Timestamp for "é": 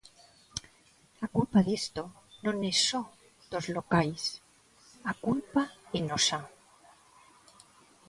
2.71-2.73, 5.97-5.99